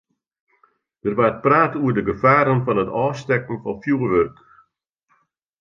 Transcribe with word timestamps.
Der 1.03 1.13
waard 1.17 1.37
praat 1.45 1.73
oer 1.81 1.95
de 1.97 2.03
gefaren 2.09 2.63
fan 2.65 2.81
it 2.83 2.93
ôfstekken 3.03 3.61
fan 3.63 3.79
fjoerwurk. 3.81 4.35